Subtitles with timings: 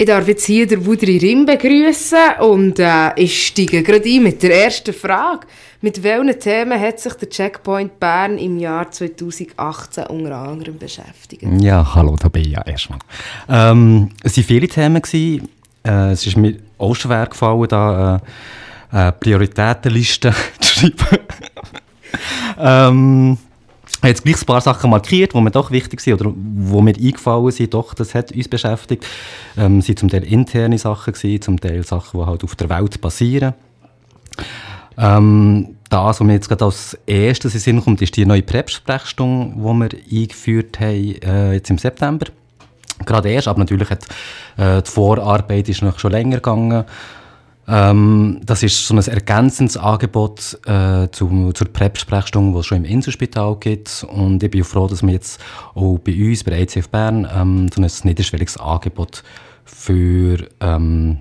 [0.00, 4.40] Ich darf jetzt hier den Wudri Rim begrüßen und äh, ich steige gerade ein mit
[4.44, 5.48] der ersten Frage.
[5.80, 11.42] Mit welchen Themen hat sich der Checkpoint Bern im Jahr 2018 unter anderem beschäftigt?
[11.60, 13.00] Ja, hallo, da bin ich ja erstmal.
[13.48, 15.02] Ähm, es waren viele Themen.
[15.84, 18.22] Äh, es ist mir auch schwer gefallen, da
[18.92, 21.18] äh, eine Prioritätenliste zu schreiben.
[22.56, 23.38] ähm,
[23.98, 26.94] habe jetzt gleich ein paar Sachen markiert, die mir doch wichtig sind oder die mir
[26.94, 27.74] eingefallen sind.
[27.74, 29.06] Doch, das hat uns beschäftigt.
[29.56, 33.00] Ähm, waren zum Teil interne Sachen, gewesen, zum Teil Sachen, die halt auf der Welt
[33.00, 33.54] passieren.
[34.96, 39.56] Ähm, das, was mir jetzt gerade als erstes in Sinn kommt, ist die neue PrEP-Sprechstunde,
[39.56, 42.26] die wir eingeführt haben, äh, jetzt im September.
[43.06, 44.04] Gerade erst, aber natürlich hat
[44.56, 46.84] äh, die Vorarbeit ist noch schon länger gegangen.
[47.68, 52.84] Ähm, das ist so ein ergänzendes Angebot äh, zu, zur PrEP-Sprechstunde, die es schon im
[52.84, 54.06] Inselspital gibt.
[54.10, 55.40] Und ich bin froh, dass wir jetzt
[55.74, 59.22] auch bei uns, bei der ICF Bern, ähm, so ein niederschwelliges Angebot
[59.64, 61.18] für ähm,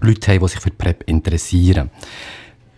[0.00, 1.90] Leute haben, die sich für PrEP interessieren.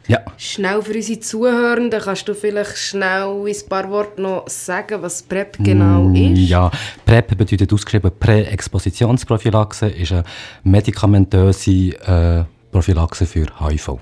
[0.08, 0.18] Ja.
[0.36, 5.22] Schnell für unsere Zuhörenden, kannst du vielleicht schnell in ein paar Worten noch sagen, was
[5.22, 6.48] PrEP genau mm, ist?
[6.48, 6.70] Ja,
[7.06, 10.24] PrEP bedeutet ausgeschrieben Präexpositionsprophylaxe, ist eine
[10.64, 13.98] medikamentöse äh, Prophylaxe für HIV.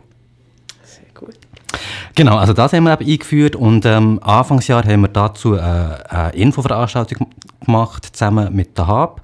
[0.83, 1.35] Sehr gut.
[2.15, 6.33] Genau, also das haben wir eben eingeführt und ähm, Anfangsjahr haben wir dazu äh, eine
[6.35, 7.29] Infoveranstaltung
[7.65, 9.21] gemacht, zusammen mit der HAB,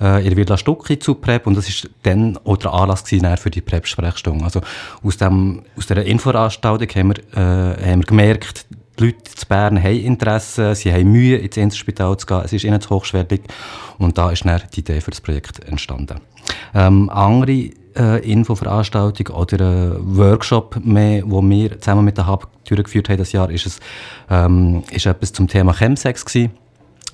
[0.00, 3.50] äh, in Villa Stucki zu PrEP und das ist dann auch der Anlass gewesen, für
[3.50, 4.44] die PrEP-Sprechstunde.
[4.44, 4.60] Also
[5.02, 8.66] aus, dem, aus dieser Infoveranstaltung haben wir, äh, haben wir gemerkt,
[8.98, 12.64] die Leute in Bern haben Interesse, sie haben Mühe, ins Inselspital zu gehen, es ist
[12.64, 13.42] ihnen zu hochschwellig
[13.98, 16.20] und da ist dann die Idee für das Projekt entstanden.
[16.74, 23.08] Ähm, andere äh, Infoveranstaltung oder ein Workshop mehr, wo wir zusammen mit der Hub durchgeführt
[23.08, 23.80] haben das Jahr, ist es
[24.30, 26.52] ähm, ist etwas zum Thema Chemsex gewesen.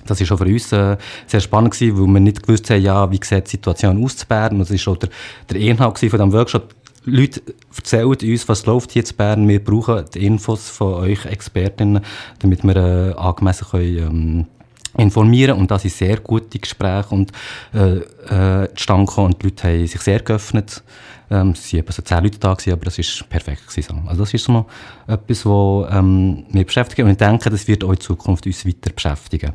[0.05, 3.09] Das war auch für uns äh, sehr spannend, gewesen, weil wir nicht gewusst haben, ja,
[3.11, 4.59] wie sieht die Situation aus zu Bern.
[4.59, 5.09] Das war auch der,
[5.49, 6.75] der Inhalt von diesem Workshop.
[7.07, 7.41] Leute,
[7.75, 9.47] erzählt uns, was läuft hier zu Bern.
[9.47, 12.01] Wir brauchen die Infos von euch Expertinnen,
[12.39, 14.45] damit wir äh, angemessen können, ähm,
[14.97, 17.31] informieren und da sind sehr gute Gespräche und
[17.73, 17.97] äh,
[18.63, 20.83] äh, gekommen und die Leute haben sich sehr geöffnet.
[21.29, 23.67] Ähm, es waren so zehn Leute da, gewesen, aber das war perfekt.
[23.67, 24.03] Gewesen.
[24.07, 24.65] Also das ist so noch
[25.07, 28.91] etwas, was ähm, mich beschäftigt und ich denke, das wird auch in Zukunft uns weiter
[28.91, 29.53] beschäftigen.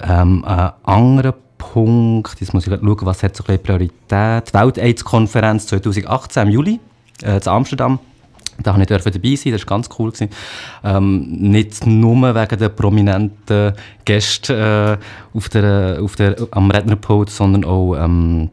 [0.00, 4.48] Ähm, ein anderer Punkt, jetzt muss ich schauen, was hat so ein Priorität.
[4.48, 6.80] Die Welt-AIDS-Konferenz 2018 im Juli
[7.22, 7.98] äh, in Amsterdam
[8.62, 10.12] da durfte ich dabei sein, das war ganz cool.
[10.84, 13.72] Ähm, nicht nur wegen der prominenten
[14.04, 18.50] Gäste äh, auf der, auf der, am Rednerpult, sondern auch ähm,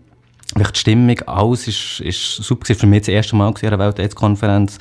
[0.57, 1.19] die Stimmung.
[1.27, 4.77] Alles ist, ist super Für mich das erste Mal an einer Welt-AIDS-Konferenz.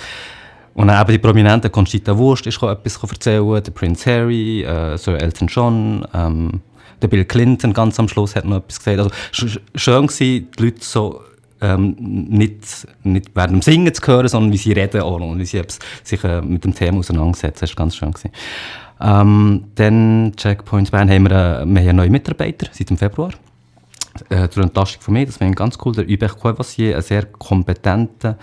[0.75, 5.21] Und dann eben die prominenten Conchita Wurst ist etwas erzählen, der Prince Harry, äh, Sir
[5.21, 6.61] Elton John, ähm,
[7.03, 8.99] der Bill Clinton ganz am Schluss hat noch etwas gesagt.
[9.33, 11.23] Also schön war, die Leute so
[11.61, 15.45] ähm, nicht, nicht während dem Singen zu hören, sondern wie sie reden auch und wie
[15.45, 15.63] sie
[16.03, 17.61] sich äh, mit dem Thema auseinandersetzen.
[17.61, 18.13] Das war ganz schön.
[19.01, 23.31] Ähm, dann Checkpoints Bern haben wir, äh, wir haben einen neuen Mitarbeiter seit dem Februar.
[24.29, 25.95] Äh, zur Entlastung von mir, das wäre ganz cool.
[25.95, 28.37] Der Hubert Coevassier, eine sehr kompetente,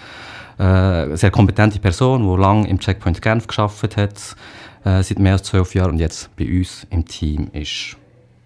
[0.58, 4.36] äh, sehr kompetente Person, die lange im Checkpoint Genf geschafft hat,
[4.84, 7.98] äh, seit mehr als zwölf Jahren und jetzt bei uns im Team ist.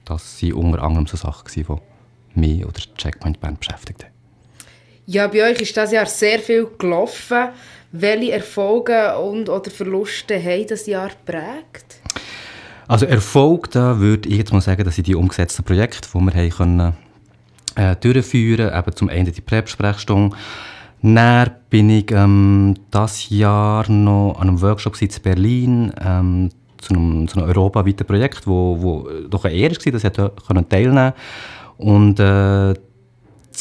[0.03, 1.65] Das waren unter anderem so Sachen, die
[2.39, 4.10] mich oder Checkpoint Band beschäftigt haben.
[5.06, 7.50] Ja, bei euch ist das Jahr sehr viel gelaufen.
[7.91, 12.01] Welche Erfolge und oder Verluste haben das Jahr geprägt?
[12.88, 16.34] Also Erfolg, da würde ich jetzt mal sagen, dass sind die umgesetzten Projekte, die wir
[16.34, 16.94] haben können,
[17.75, 18.95] äh, durchführen konnten.
[18.95, 20.35] Zum einen die PrEP-Sprechstunde.
[21.01, 27.28] Dann bin ich ähm, das Jahr noch an einem Workshop in Berlin ähm, zu einem,
[27.28, 31.13] zu einem europaweiten Projekt, wo, wo doch eine Ehre war, dass ich teilnehmen konnte.
[31.78, 32.73] Und äh,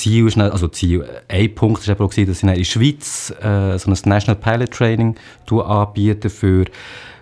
[0.00, 3.98] Ziel ist, also Ziel, ein Punkt war dass ich in der Schweiz äh, so ein
[4.04, 5.16] National Pilot Training
[5.50, 6.64] anbiete für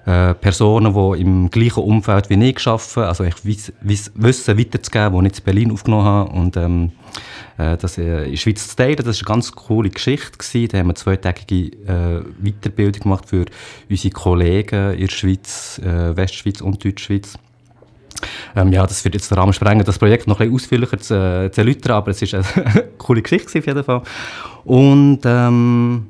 [0.07, 5.39] äh, Personen, die im gleichen Umfeld wie ich arbeiten, also ich Wissen weiterzugeben, das ich
[5.39, 6.93] in Berlin aufgenommen habe und ähm,
[7.59, 8.97] äh, das äh, in der Schweiz zu teilen.
[8.97, 10.39] Das war eine ganz coole Geschichte.
[10.39, 10.69] Gewesen.
[10.69, 13.47] Da haben wir zweitägige äh, Weiterbildung gemacht für
[13.91, 17.39] unsere Kollegen in der Schweiz, äh, Westschweiz und Deutschschweiz.
[18.57, 21.15] Ähm, ja, das wird jetzt den Rahmen sprengen, das Projekt noch ein bisschen ausführlicher zu,
[21.15, 24.03] äh, zu erläutern, aber es war eine coole Geschichte auf jeden Fall.
[24.65, 26.07] Und ähm,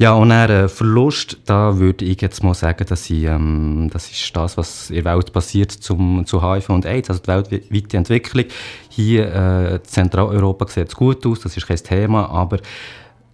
[0.00, 4.10] ja, und dann äh, Verlust, da würde ich jetzt mal sagen, dass ich, ähm, das
[4.10, 7.96] ist das, was in der Welt passiert zum, zu HIV und AIDS, also die weltweite
[7.98, 8.46] Entwicklung.
[8.88, 12.60] Hier äh, Zentraleuropa sieht es gut aus, das ist kein Thema, aber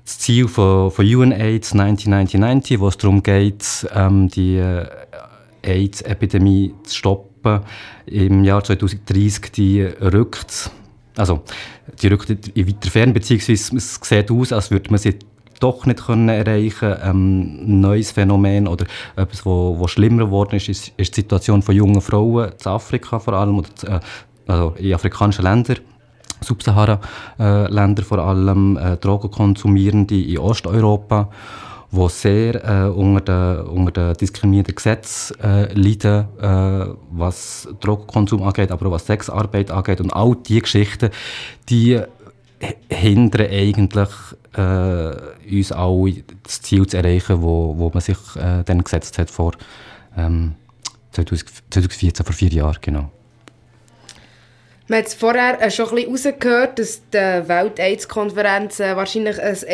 [0.05, 4.89] das Ziel von, von UNAIDS 1990, wo es darum geht, ähm, die äh,
[5.63, 7.26] AIDS-Epidemie zu stoppen,
[8.07, 10.71] im Jahr 2030 die rückt
[11.17, 11.43] also
[12.03, 15.19] die rückt in weiter Fern, beziehungsweise es sieht aus, als würde man sie
[15.61, 20.69] doch nicht können erreichen ähm, Ein neues Phänomen oder etwas, wo, wo schlimmer geworden ist,
[20.69, 24.01] ist, ist die Situation von jungen Frauen in Afrika vor allem oder äh,
[24.47, 25.79] also in afrikanischen Ländern.
[26.43, 31.31] Subsahara-Länder vor allem, äh, Drogenkonsumierende in Osteuropa,
[31.97, 38.71] die sehr äh, unter den, unter den diskriminierenden Gesetzen äh, leiden, äh, was Drogenkonsum angeht,
[38.71, 40.01] aber auch was Sexarbeit angeht.
[40.01, 41.11] Und all diese Geschichten,
[41.69, 42.01] die
[42.89, 44.09] hindern eigentlich
[44.57, 49.31] äh, uns alle das Ziel zu erreichen, wo, wo man sich äh, dann gesetzt hat
[49.31, 49.53] vor
[50.17, 50.55] ähm,
[51.13, 53.11] 2014, vor vier Jahren, genau.
[54.89, 59.65] Man hat vorher äh, schon ein bisschen rausgehört, dass die Welt-AIDS-Konferenz äh, wahrscheinlich eines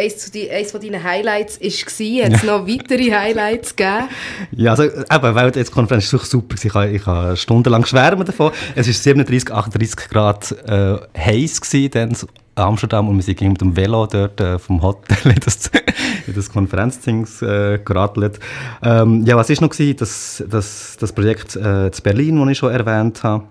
[0.70, 2.25] von deinen Highlights war.
[2.25, 4.09] Hat es noch weitere Highlights gegeben?
[4.53, 6.56] Ja, also eben, die Welt-AIDS-Konferenz ist super.
[6.62, 8.53] Ich habe, ich habe stundenlang schwärmen davon.
[8.75, 12.17] Es war 37, 38 Grad äh, heiß in
[12.55, 15.70] Amsterdam und wir sind mit dem Velo dort äh, vom Hotel in das,
[16.26, 18.38] in das Konferenzding äh, geradelt.
[18.82, 19.69] Ähm, ja, was war noch?
[19.69, 19.97] Gewesen?
[19.99, 23.44] Das, das, das Projekt äh, in Berlin, das ich schon erwähnt habe.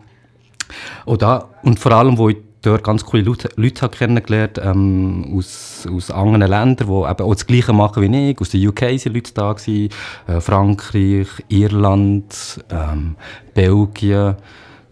[1.05, 5.33] Und, da, und vor allem, wo ich dort ganz coole Leute, Leute habe kennengelernt ähm,
[5.35, 8.39] aus, aus anderen Ländern, die eben auch das Gleiche machen wie ich.
[8.39, 9.89] Aus der UK waren Leute da, gewesen,
[10.27, 13.15] äh, Frankreich, Irland, ähm,
[13.53, 14.35] Belgien,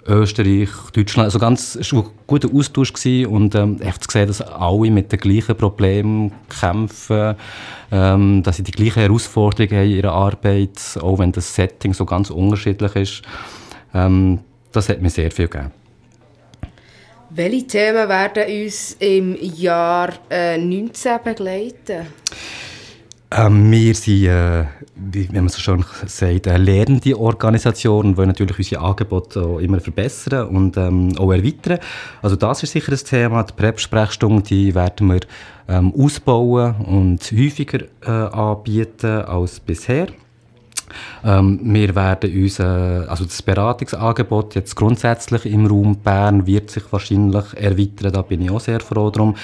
[0.07, 1.25] Österreich, Deutschland.
[1.25, 4.89] Also ganz, es war ein guter Austausch gewesen und ähm, echt zu sehen, dass alle
[4.89, 7.35] mit den gleichen Problemen kämpfen,
[7.91, 12.05] ähm, dass sie die gleichen Herausforderungen haben in ihrer Arbeit, auch wenn das Setting so
[12.05, 13.21] ganz unterschiedlich ist.
[13.93, 14.39] Ähm,
[14.71, 15.71] das hat mir sehr viel gegeben.
[17.31, 22.07] Welche Themen werden uns im Jahr äh, 19 begleiten?
[23.31, 28.57] Ähm, wir sind, äh, wie man so schön sagt, eine lernende Organisation und wollen natürlich
[28.57, 31.77] unsere Angebote auch immer verbessern und ähm, auch erweitern.
[32.23, 33.43] Also das ist sicher ein Thema.
[33.43, 35.19] Die PrEP-Sprechstunde die werden wir
[35.67, 40.07] ähm, ausbauen und häufiger äh, anbieten als bisher.
[41.23, 46.83] Ähm, wir werden uns, äh, also das Beratungsangebot jetzt grundsätzlich im Raum Bern wird sich
[46.91, 49.35] wahrscheinlich erweitern, da bin ich auch sehr froh drum.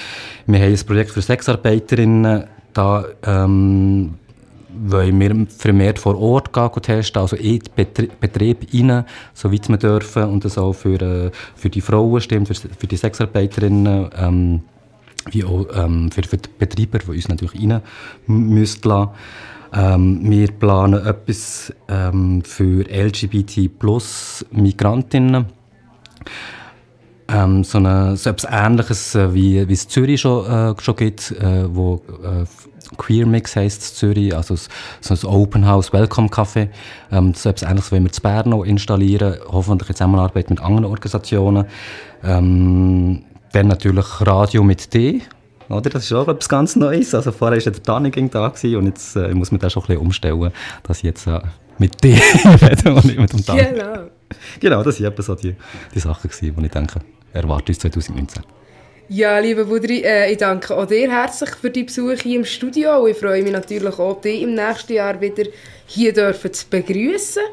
[0.45, 4.15] Wir haben ein Projekt für Sexarbeiterinnen, da ähm,
[4.83, 10.24] wollen wir vermehrt vor Ort gehen testen, also in den Betrieb rein, soweit wir dürfen
[10.25, 14.62] und das auch für, äh, für die Frauen stimmt, für, für die Sexarbeiterinnen, ähm,
[15.31, 17.81] wie auch ähm, für, für die Betreiber, die uns natürlich rein
[18.27, 19.12] müssen lassen.
[19.75, 25.48] Ähm, wir planen etwas ähm, für LGBT plus Migrantinnen.
[27.27, 31.31] Ähm, so, eine, so etwas Ähnliches, äh, wie, wie es Zürich schon, äh, schon gibt,
[31.31, 32.45] äh, wo äh,
[32.98, 36.69] Queer Mix heisst Zürich, also so ein Open House Welcome Café.
[37.12, 40.86] Ähm, so etwas Ähnliches wollen wir in Bern noch installieren, hoffentlich in Zusammenarbeit mit anderen
[40.86, 41.66] Organisationen.
[42.24, 45.22] Ähm, dann natürlich Radio mit D,
[45.69, 45.89] oder?
[45.89, 47.13] Das ist auch etwas ganz Neues.
[47.13, 50.01] Also vorher war der Tanning da und jetzt äh, muss man das schon ein bisschen
[50.01, 50.51] umstellen,
[50.83, 51.39] dass ich jetzt äh,
[51.77, 52.15] mit dir
[52.62, 53.75] rede und nicht mit dem Tanning.
[53.75, 54.09] Genau.
[54.59, 55.56] Genau, das waren so die,
[55.94, 57.00] die Sachen, die ich denke,
[57.33, 58.44] erwartet uns 2019.
[59.07, 63.06] Ja, liebe Budri, äh, ich danke auch dir herzlich für die Besuch hier im Studio.
[63.06, 65.44] Ich freue mich natürlich auch, dich im nächsten Jahr wieder
[65.85, 67.44] hier dürfen zu begrüßen.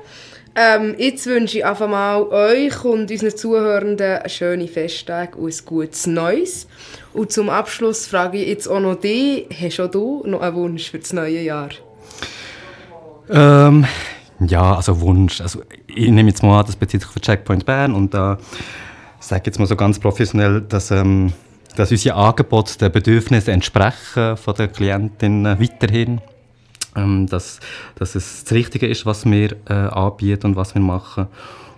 [0.54, 5.64] Ähm, jetzt wünsche ich einfach mal euch und unseren Zuhörenden einen schönen Festtag und ein
[5.64, 6.66] gutes Neues.
[7.14, 10.90] Und zum Abschluss frage ich jetzt auch noch dich, hast auch du noch einen Wunsch
[10.90, 11.70] für das neue Jahr?
[13.30, 13.86] Ähm,
[14.40, 15.40] ja, also Wunsch.
[15.40, 18.36] Also ich nehme jetzt mal an, das bezieht sich auf Checkpoint Bern und da äh,
[19.20, 21.32] sage jetzt mal so ganz professionell, dass, ähm,
[21.76, 26.20] dass unsere Angebote den Bedürfnissen entsprechen von den Klientinnen weiterhin
[26.96, 27.60] ähm, dass,
[27.96, 31.28] dass es das Richtige ist, was wir äh, anbieten und was wir machen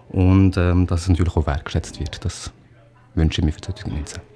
[0.08, 2.24] und ähm, dass es natürlich auch wertgeschätzt wird.
[2.24, 2.52] Das
[3.14, 4.33] wünsche ich mir für 2019.